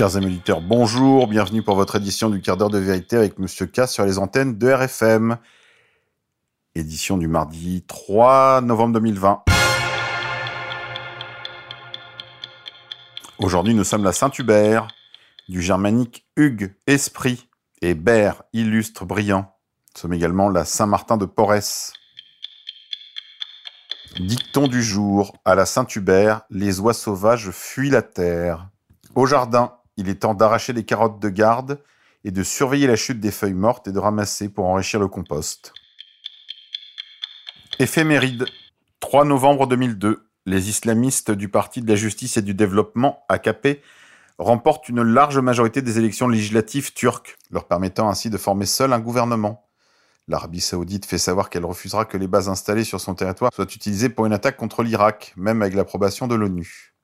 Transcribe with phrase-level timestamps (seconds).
[0.00, 3.86] Chers amis bonjour, bienvenue pour votre édition du quart d'heure de vérité avec Monsieur K
[3.86, 5.36] sur les antennes de RFM.
[6.74, 9.42] Édition du mardi 3 novembre 2020.
[13.40, 14.88] Aujourd'hui, nous sommes la Saint-Hubert,
[15.50, 17.50] du germanique Hugues, esprit,
[17.82, 19.54] et Bert, illustre, brillant.
[19.94, 21.92] Nous sommes également la Saint-Martin de Porès.
[24.18, 28.70] Dicton du jour, à la Saint-Hubert, les oies sauvages fuient la terre.
[29.14, 31.78] Au jardin, il est temps d'arracher les carottes de garde
[32.24, 35.74] et de surveiller la chute des feuilles mortes et de ramasser pour enrichir le compost.
[37.78, 38.46] Éphéméride,
[39.00, 43.82] 3 novembre 2002, les islamistes du Parti de la justice et du développement, AKP,
[44.38, 49.00] remportent une large majorité des élections législatives turques, leur permettant ainsi de former seul un
[49.00, 49.66] gouvernement.
[50.28, 54.08] L'Arabie saoudite fait savoir qu'elle refusera que les bases installées sur son territoire soient utilisées
[54.08, 56.94] pour une attaque contre l'Irak, même avec l'approbation de l'ONU.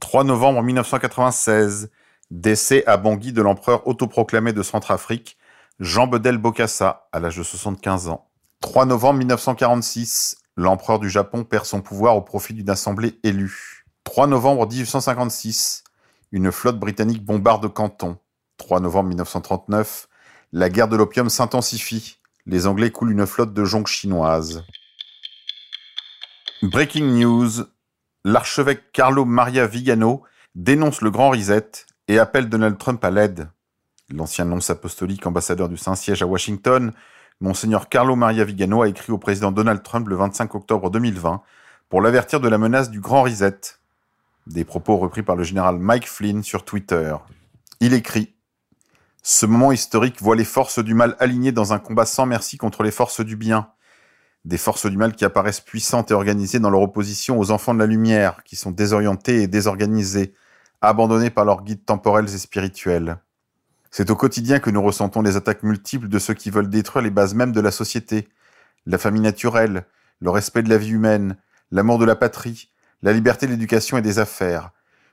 [0.00, 1.90] 3 novembre 1996,
[2.30, 5.36] décès à Bangui de l'empereur autoproclamé de Centrafrique,
[5.78, 8.28] Jean Bedel Bokassa, à l'âge de 75 ans.
[8.60, 13.84] 3 novembre 1946, l'empereur du Japon perd son pouvoir au profit d'une assemblée élue.
[14.04, 15.84] 3 novembre 1856,
[16.32, 18.18] une flotte britannique bombarde Canton.
[18.58, 20.08] 3 novembre 1939,
[20.52, 24.64] la guerre de l'opium s'intensifie les Anglais coulent une flotte de jonques chinoises.
[26.62, 27.64] Breaking news.
[28.24, 30.22] L'archevêque Carlo Maria Vigano
[30.54, 31.70] dénonce le Grand Reset
[32.10, 33.48] et appelle Donald Trump à l'aide.
[34.12, 36.92] L'ancien nonce apostolique ambassadeur du Saint-Siège à Washington,
[37.40, 41.40] Monseigneur Carlo Maria Vigano a écrit au président Donald Trump le 25 octobre 2020
[41.88, 43.60] pour l'avertir de la menace du Grand Reset.
[44.48, 47.14] Des propos repris par le général Mike Flynn sur Twitter.
[47.78, 48.34] Il écrit
[49.22, 52.82] ce moment historique voit les forces du mal alignées dans un combat sans merci contre
[52.82, 53.68] les forces du bien.
[54.44, 57.78] Des forces du mal qui apparaissent puissantes et organisées dans leur opposition aux enfants de
[57.78, 60.34] la lumière, qui sont désorientés et désorganisés,
[60.80, 63.18] abandonnés par leurs guides temporels et spirituels.
[63.90, 67.10] C'est au quotidien que nous ressentons les attaques multiples de ceux qui veulent détruire les
[67.10, 68.28] bases mêmes de la société,
[68.86, 69.84] la famille naturelle,
[70.20, 71.36] le respect de la vie humaine,
[71.70, 72.70] l'amour de la patrie,
[73.02, 74.70] la liberté de l'éducation et des affaires,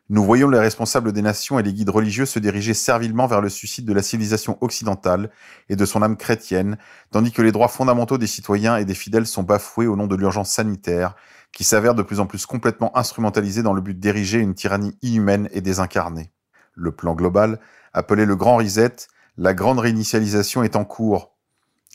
[0.10, 3.50] nous voyons les responsables des nations et les guides religieux se diriger servilement vers le
[3.50, 5.30] suicide de la civilisation occidentale
[5.68, 6.78] et de son âme chrétienne,
[7.12, 10.16] tandis que les droits fondamentaux des citoyens et des fidèles sont bafoués au nom de
[10.16, 11.16] l'urgence sanitaire,
[11.52, 15.50] qui s'avère de plus en plus complètement instrumentalisée dans le but d'ériger une tyrannie inhumaine
[15.52, 16.32] et désincarnée.
[16.74, 17.60] Le plan global,
[17.94, 18.96] appelé le Grand Reset,
[19.36, 21.36] la grande réinitialisation est en cours.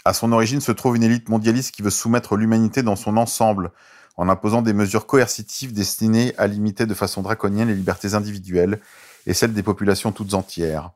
[0.04, 3.70] À son origine se trouve une élite mondialiste qui veut soumettre l'humanité dans son ensemble,
[4.16, 8.80] en imposant des mesures coercitives destinées à limiter de façon draconienne les libertés individuelles
[9.26, 10.90] et celles des populations toutes entières.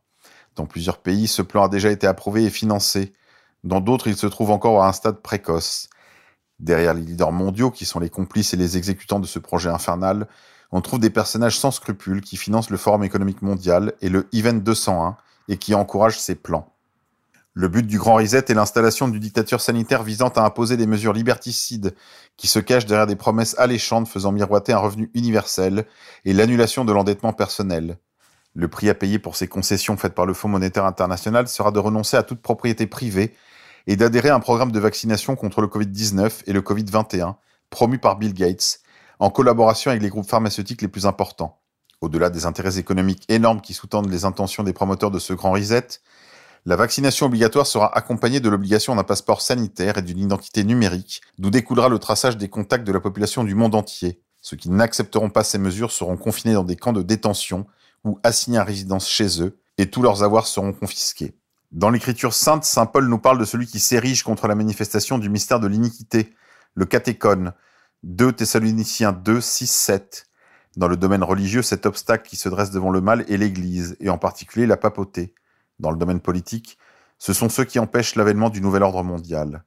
[0.54, 3.12] Dans plusieurs pays, ce plan a déjà été approuvé et financé.
[3.64, 5.88] Dans d'autres, il se trouve encore à un stade précoce.
[6.58, 10.26] Derrière les leaders mondiaux, qui sont les complices et les exécutants de ce projet infernal,
[10.72, 14.54] on trouve des personnages sans scrupules qui financent le Forum économique mondial et le Event
[14.54, 15.16] 201
[15.48, 16.75] et qui encouragent ces plans.
[17.58, 21.14] Le but du Grand Reset est l'installation d'une dictature sanitaire visant à imposer des mesures
[21.14, 21.94] liberticides
[22.36, 25.86] qui se cachent derrière des promesses alléchantes faisant miroiter un revenu universel
[26.26, 27.96] et l'annulation de l'endettement personnel.
[28.52, 31.78] Le prix à payer pour ces concessions faites par le Fonds monétaire international sera de
[31.78, 33.34] renoncer à toute propriété privée
[33.86, 37.36] et d'adhérer à un programme de vaccination contre le Covid-19 et le Covid-21
[37.70, 38.80] promu par Bill Gates
[39.18, 41.58] en collaboration avec les groupes pharmaceutiques les plus importants.
[42.02, 46.00] Au-delà des intérêts économiques énormes qui sous-tendent les intentions des promoteurs de ce grand reset,
[46.66, 51.48] la vaccination obligatoire sera accompagnée de l'obligation d'un passeport sanitaire et d'une identité numérique, d'où
[51.48, 54.20] découlera le traçage des contacts de la population du monde entier.
[54.42, 57.66] Ceux qui n'accepteront pas ces mesures seront confinés dans des camps de détention
[58.04, 61.36] ou assignés à résidence chez eux, et tous leurs avoirs seront confisqués.
[61.70, 65.28] Dans l'écriture sainte, saint Paul nous parle de celui qui s'érige contre la manifestation du
[65.28, 66.34] mystère de l'iniquité,
[66.74, 67.52] le catéchone,
[68.02, 70.26] 2 Thessaloniciens 2, 6, 7.
[70.76, 74.10] Dans le domaine religieux, cet obstacle qui se dresse devant le mal est l'Église, et
[74.10, 75.32] en particulier la papauté
[75.78, 76.78] dans le domaine politique,
[77.18, 79.64] ce sont ceux qui empêchent l'avènement du nouvel ordre mondial.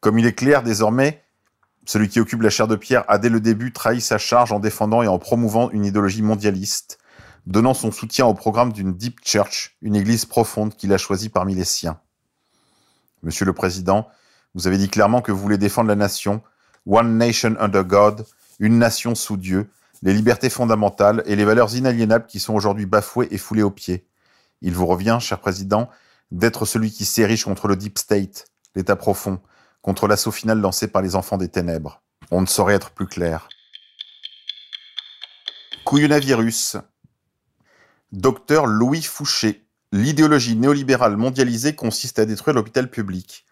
[0.00, 1.24] Comme il est clair désormais,
[1.86, 4.60] celui qui occupe la chair de pierre a dès le début trahi sa charge en
[4.60, 6.98] défendant et en promouvant une idéologie mondialiste,
[7.46, 11.54] donnant son soutien au programme d'une Deep Church, une église profonde qu'il a choisie parmi
[11.54, 11.98] les siens.
[13.22, 14.08] Monsieur le Président,
[14.54, 16.42] vous avez dit clairement que vous voulez défendre la nation,
[16.86, 18.26] One Nation Under God,
[18.58, 19.70] une nation sous Dieu,
[20.02, 24.06] les libertés fondamentales et les valeurs inaliénables qui sont aujourd'hui bafouées et foulées aux pieds.
[24.66, 25.88] Il vous revient, cher président,
[26.32, 29.40] d'être celui qui s'érige contre le deep state, l'état profond,
[29.80, 32.02] contre l'assaut final lancé par les enfants des ténèbres.
[32.32, 33.48] On ne saurait être plus clair.
[35.84, 36.78] Couillonavirus.
[38.10, 39.68] Docteur Louis Fouché.
[39.92, 43.46] L'idéologie néolibérale mondialisée consiste à détruire l'hôpital public.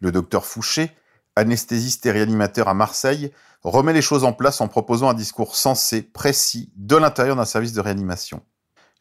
[0.00, 0.96] Le docteur Fouché,
[1.36, 3.32] anesthésiste et réanimateur à Marseille,
[3.64, 7.74] remet les choses en place en proposant un discours sensé, précis, de l'intérieur d'un service
[7.74, 8.42] de réanimation.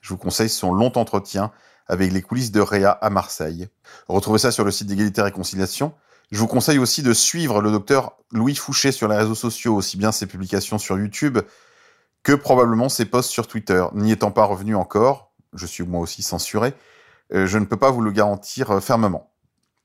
[0.03, 1.51] Je vous conseille son long entretien
[1.87, 3.69] avec les coulisses de Réa à Marseille.
[4.09, 5.93] Retrouvez ça sur le site d'égalité et réconciliation.
[6.29, 9.95] Je vous conseille aussi de suivre le docteur Louis Fouché sur les réseaux sociaux, aussi
[9.95, 11.39] bien ses publications sur YouTube
[12.21, 13.85] que probablement ses posts sur Twitter.
[13.93, 16.73] N'y étant pas revenu encore, je suis moi aussi censuré,
[17.33, 19.31] euh, je ne peux pas vous le garantir euh, fermement.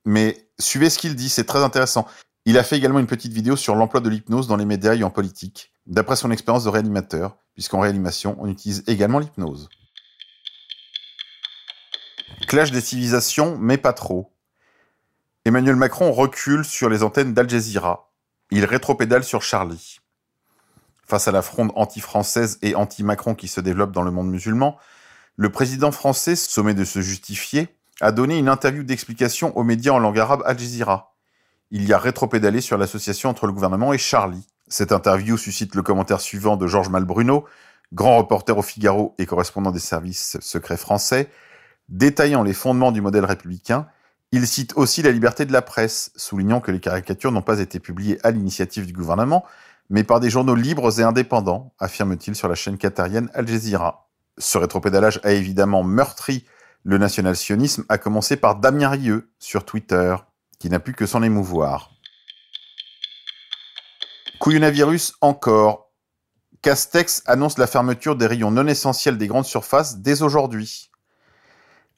[0.05, 2.06] Mais suivez ce qu'il dit, c'est très intéressant.
[2.44, 5.05] Il a fait également une petite vidéo sur l'emploi de l'hypnose dans les médias et
[5.05, 9.69] en politique, d'après son expérience de réanimateur, puisqu'en réanimation, on utilise également l'hypnose.
[12.46, 14.32] Clash des civilisations, mais pas trop.
[15.44, 18.11] Emmanuel Macron recule sur les antennes d'Al Jazeera.
[18.50, 19.99] Il rétropédale sur Charlie.
[21.06, 24.79] Face à la fronde anti-française et anti-Macron qui se développe dans le monde musulman,
[25.37, 27.69] le président français, sommé de se justifier,
[28.00, 31.14] a donné une interview d'explication aux médias en langue arabe Al Jazeera.
[31.70, 34.46] Il y a rétropédalé sur l'association entre le gouvernement et Charlie.
[34.69, 37.44] Cette interview suscite le commentaire suivant de Georges Malbruno,
[37.93, 41.31] grand reporter au Figaro et correspondant des services secrets français,
[41.88, 43.88] Détaillant les fondements du modèle républicain,
[44.31, 47.81] il cite aussi la liberté de la presse, soulignant que les caricatures n'ont pas été
[47.81, 49.44] publiées à l'initiative du gouvernement,
[49.88, 54.08] mais par des journaux libres et indépendants, affirme-t-il sur la chaîne qatarienne Al Jazeera.
[54.37, 56.44] Ce rétropédalage a évidemment meurtri
[56.85, 60.14] le national-sionisme, à commencer par Damien Rieu sur Twitter,
[60.58, 61.90] qui n'a pu que s'en émouvoir.
[64.40, 65.90] Couillonavirus encore.
[66.62, 70.88] Castex annonce la fermeture des rayons non essentiels des grandes surfaces dès aujourd'hui.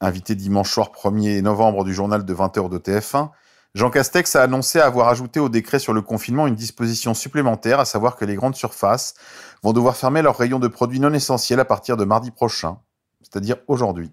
[0.02, 3.29] Invité dimanche soir 1er novembre du journal de 20h de TF1,
[3.75, 7.85] Jean Castex a annoncé avoir ajouté au décret sur le confinement une disposition supplémentaire, à
[7.85, 9.14] savoir que les grandes surfaces
[9.62, 12.79] vont devoir fermer leurs rayons de produits non essentiels à partir de mardi prochain,
[13.20, 14.11] c'est-à-dire aujourd'hui.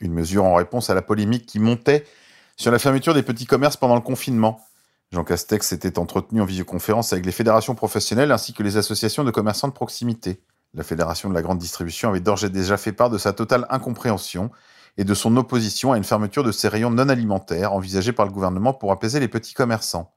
[0.00, 2.04] Une mesure en réponse à la polémique qui montait
[2.56, 4.60] sur la fermeture des petits commerces pendant le confinement.
[5.12, 9.30] Jean Castex s'était entretenu en visioconférence avec les fédérations professionnelles ainsi que les associations de
[9.30, 10.42] commerçants de proximité.
[10.74, 13.66] La Fédération de la grande distribution avait d'ores et déjà fait part de sa totale
[13.70, 14.50] incompréhension
[14.98, 18.32] et de son opposition à une fermeture de ces rayons non alimentaires envisagés par le
[18.32, 20.12] gouvernement pour apaiser les petits commerçants.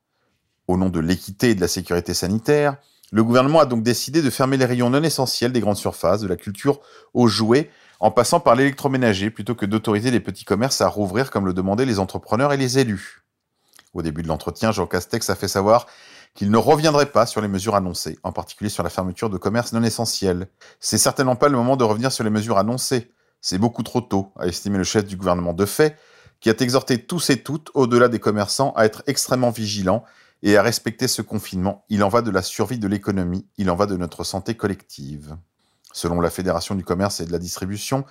[0.68, 2.78] Au nom de l'équité et de la sécurité sanitaire,
[3.12, 6.28] le gouvernement a donc décidé de fermer les rayons non essentiels des grandes surfaces, de
[6.28, 6.80] la culture
[7.14, 11.46] aux jouets, en passant par l'électroménager plutôt que d'autoriser les petits commerces à rouvrir comme
[11.46, 13.24] le demandaient les entrepreneurs et les élus.
[13.94, 15.88] Au début de l'entretien, Jean Castex a fait savoir
[16.36, 19.74] qu'il ne reviendrait pas sur les mesures annoncées, en particulier sur la fermeture de commerces
[19.74, 20.48] non essentiels.
[20.80, 23.12] C'est certainement pas le moment de revenir sur les mesures annoncées.
[23.42, 25.98] C'est beaucoup trop tôt, a estimé le chef du gouvernement de fait,
[26.40, 30.04] qui a exhorté tous et toutes, au-delà des commerçants, à être extrêmement vigilants
[30.44, 31.84] et à respecter ce confinement.
[31.90, 35.36] Il en va de la survie de l'économie, il en va de notre santé collective.
[35.92, 38.06] Selon la Fédération du commerce et de la distribution,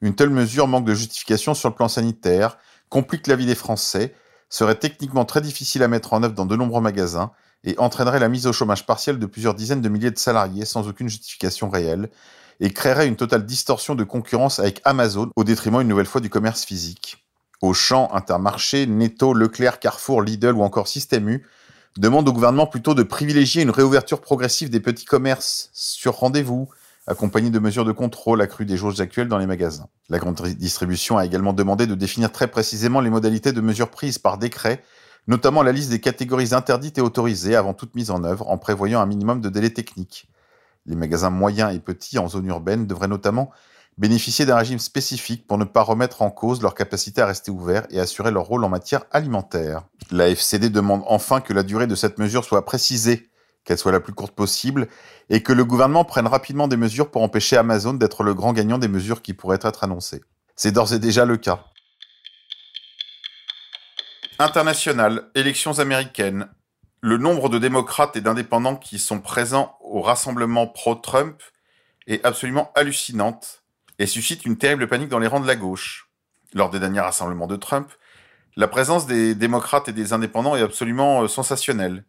[0.00, 4.14] une telle mesure manque de justification sur le plan sanitaire, complique la vie des Français,
[4.48, 7.30] serait techniquement très difficile à mettre en œuvre dans de nombreux magasins
[7.64, 10.88] et entraînerait la mise au chômage partiel de plusieurs dizaines de milliers de salariés sans
[10.88, 12.08] aucune justification réelle,
[12.60, 16.28] et créerait une totale distorsion de concurrence avec Amazon au détriment une nouvelle fois du
[16.28, 17.24] commerce physique.
[17.62, 21.46] Auchan, Intermarché, Netto, Leclerc, Carrefour, Lidl ou encore Système U
[21.96, 26.68] demandent au gouvernement plutôt de privilégier une réouverture progressive des petits commerces sur rendez-vous,
[27.06, 29.88] accompagnée de mesures de contrôle accrues des jauges actuelles dans les magasins.
[30.08, 34.18] La grande distribution a également demandé de définir très précisément les modalités de mesures prises
[34.18, 34.82] par décret,
[35.26, 39.00] notamment la liste des catégories interdites et autorisées avant toute mise en œuvre, en prévoyant
[39.00, 40.28] un minimum de délai technique.
[40.86, 43.50] Les magasins moyens et petits en zone urbaine devraient notamment
[43.98, 47.86] bénéficier d'un régime spécifique pour ne pas remettre en cause leur capacité à rester ouverts
[47.90, 49.82] et assurer leur rôle en matière alimentaire.
[50.10, 53.28] La FCD demande enfin que la durée de cette mesure soit précisée,
[53.64, 54.88] qu'elle soit la plus courte possible,
[55.28, 58.78] et que le gouvernement prenne rapidement des mesures pour empêcher Amazon d'être le grand gagnant
[58.78, 60.22] des mesures qui pourraient être annoncées.
[60.56, 61.66] C'est d'ores et déjà le cas.
[64.40, 66.48] International, élections américaines,
[67.02, 71.42] le nombre de démocrates et d'indépendants qui sont présents au rassemblement pro-Trump
[72.06, 73.64] est absolument hallucinante
[73.98, 76.08] et suscite une terrible panique dans les rangs de la gauche.
[76.54, 77.92] Lors des derniers rassemblements de Trump,
[78.56, 82.06] la présence des démocrates et des indépendants est absolument euh, sensationnelle.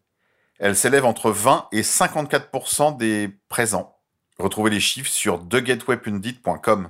[0.58, 3.98] Elle s'élève entre 20 et 54% des présents.
[4.38, 6.88] Retrouvez les chiffres sur thegatewaypundit.com.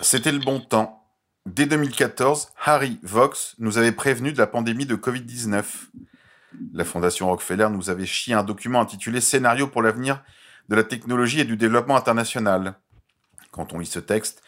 [0.00, 0.97] C'était le bon temps.
[1.54, 5.64] Dès 2014, Harry Vox nous avait prévenu de la pandémie de Covid-19.
[6.74, 10.22] La Fondation Rockefeller nous avait chié un document intitulé Scénario pour l'avenir
[10.68, 12.74] de la technologie et du développement international.
[13.50, 14.42] Quand on lit ce texte,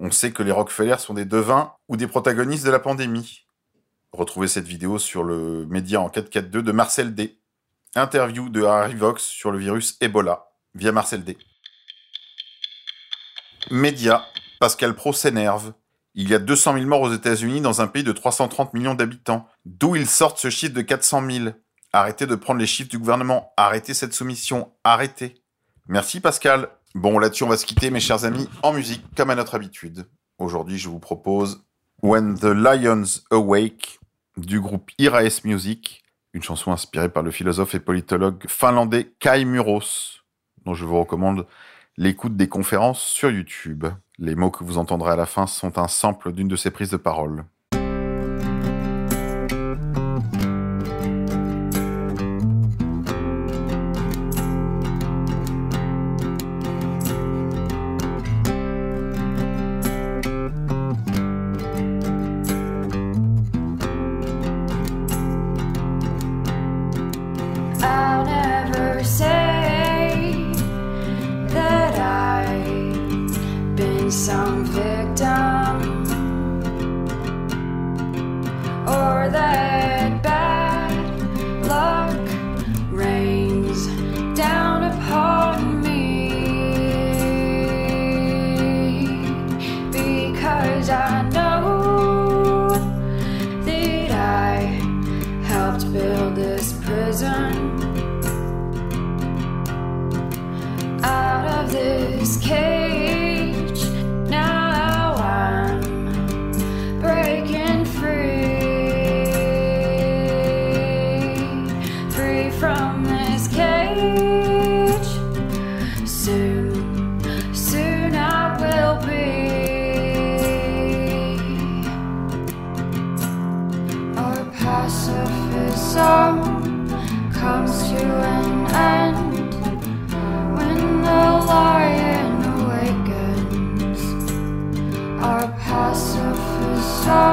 [0.00, 3.46] on sait que les Rockefeller sont des devins ou des protagonistes de la pandémie.
[4.10, 7.38] Retrouvez cette vidéo sur le média en 442 de Marcel D.
[7.94, 11.38] Interview de Harry Vox sur le virus Ebola via Marcel D.
[13.70, 14.24] Média,
[14.58, 15.74] Pascal Pro s'énerve.
[16.14, 19.46] Il y a 200 000 morts aux États-Unis dans un pays de 330 millions d'habitants.
[19.64, 21.48] D'où ils sortent ce chiffre de 400 000
[21.92, 23.52] Arrêtez de prendre les chiffres du gouvernement.
[23.56, 24.72] Arrêtez cette soumission.
[24.84, 25.42] Arrêtez.
[25.86, 26.68] Merci Pascal.
[26.94, 30.06] Bon, là-dessus, on va se quitter, mes chers amis, en musique, comme à notre habitude.
[30.38, 31.64] Aujourd'hui, je vous propose
[32.02, 34.00] When the Lions Awake
[34.36, 36.02] du groupe Iraes Music,
[36.32, 39.82] une chanson inspirée par le philosophe et politologue finlandais Kai Muros,
[40.64, 41.46] dont je vous recommande
[41.96, 43.86] l'écoute des conférences sur YouTube.
[44.18, 46.90] Les mots que vous entendrez à la fin sont un sample d'une de ses prises
[46.90, 47.44] de parole.
[79.30, 79.99] there.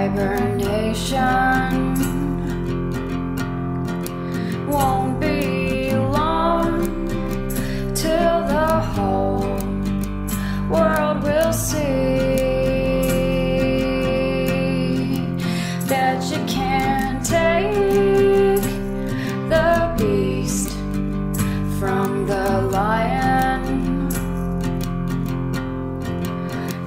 [0.00, 1.94] hibernation
[4.66, 6.80] won't be long
[7.94, 9.58] till the whole
[10.70, 11.76] world will see
[15.92, 18.62] that you can't take
[19.52, 20.70] the beast
[21.78, 24.08] from the lion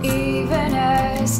[0.03, 1.37] even as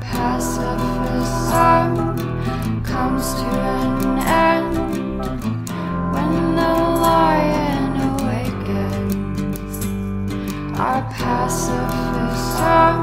[0.00, 1.92] Pacific sun
[2.84, 4.76] comes to an end
[6.12, 9.74] when the lion awakens.
[10.78, 12.96] Our pacifism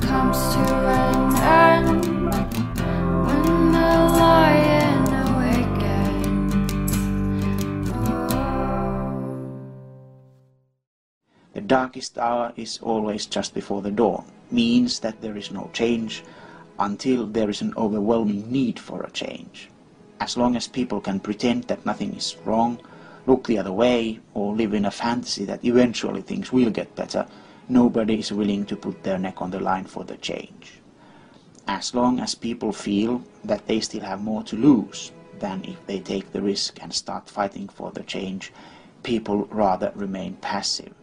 [0.00, 2.04] comes to an end
[3.26, 6.94] when the lion awakens.
[7.88, 8.34] Oh.
[11.54, 16.22] The darkest hour is always just before the dawn means that there is no change
[16.78, 19.68] until there is an overwhelming need for a change.
[20.20, 22.78] As long as people can pretend that nothing is wrong,
[23.26, 27.26] look the other way, or live in a fantasy that eventually things will get better,
[27.68, 30.80] nobody is willing to put their neck on the line for the change.
[31.66, 36.00] As long as people feel that they still have more to lose than if they
[36.00, 38.52] take the risk and start fighting for the change,
[39.02, 40.94] people rather remain passive.